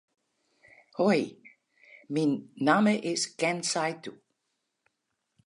Hoi, 0.99 1.21
myn 2.13 2.31
namme 2.65 2.95
is 3.11 3.21
Ken 3.39 3.57
Saitou. 3.71 4.17